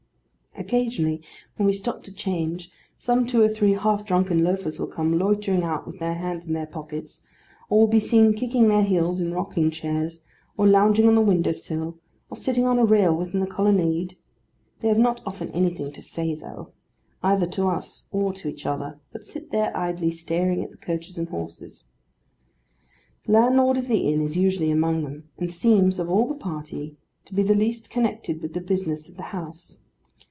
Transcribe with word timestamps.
Occasionally, 0.57 1.21
when 1.55 1.65
we 1.65 1.73
stop 1.73 2.03
to 2.03 2.13
change, 2.13 2.69
some 2.99 3.25
two 3.25 3.41
or 3.41 3.49
three 3.49 3.71
half 3.73 4.05
drunken 4.05 4.43
loafers 4.43 4.79
will 4.79 4.87
come 4.87 5.17
loitering 5.17 5.63
out 5.63 5.87
with 5.87 5.97
their 5.99 6.13
hands 6.13 6.45
in 6.45 6.53
their 6.53 6.67
pockets, 6.67 7.23
or 7.69 7.79
will 7.79 7.87
be 7.87 7.99
seen 7.99 8.35
kicking 8.35 8.67
their 8.67 8.83
heels 8.83 9.19
in 9.19 9.33
rocking 9.33 9.71
chairs, 9.71 10.21
or 10.57 10.67
lounging 10.67 11.07
on 11.07 11.15
the 11.15 11.21
window 11.21 11.51
sill, 11.51 11.97
or 12.29 12.37
sitting 12.37 12.65
on 12.65 12.77
a 12.77 12.85
rail 12.85 13.17
within 13.17 13.39
the 13.39 13.47
colonnade: 13.47 14.17
they 14.81 14.87
have 14.87 14.99
not 14.99 15.19
often 15.25 15.49
anything 15.51 15.91
to 15.93 16.01
say 16.01 16.35
though, 16.35 16.71
either 17.23 17.47
to 17.47 17.67
us 17.67 18.05
or 18.11 18.31
to 18.31 18.47
each 18.47 18.65
other, 18.65 18.99
but 19.11 19.25
sit 19.25 19.49
there 19.51 19.75
idly 19.75 20.11
staring 20.11 20.63
at 20.63 20.69
the 20.69 20.77
coach 20.77 21.17
and 21.17 21.29
horses. 21.29 21.85
The 23.25 23.31
landlord 23.31 23.77
of 23.77 23.87
the 23.87 24.07
inn 24.09 24.21
is 24.21 24.37
usually 24.37 24.69
among 24.69 25.03
them, 25.05 25.29
and 25.39 25.51
seems, 25.51 25.97
of 25.97 26.07
all 26.09 26.27
the 26.27 26.35
party, 26.35 26.97
to 27.25 27.33
be 27.33 27.41
the 27.41 27.55
least 27.55 27.89
connected 27.89 28.41
with 28.43 28.53
the 28.53 28.61
business 28.61 29.09
of 29.09 29.15
the 29.17 29.23
house. 29.31 29.79